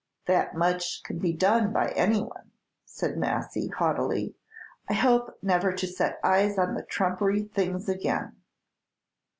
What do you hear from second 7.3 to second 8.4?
things again."